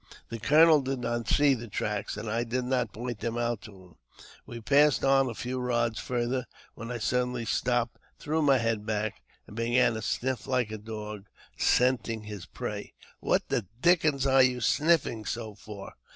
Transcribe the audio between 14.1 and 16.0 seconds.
are you sniffing so for